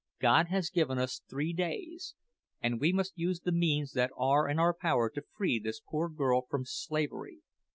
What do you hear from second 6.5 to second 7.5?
slavery.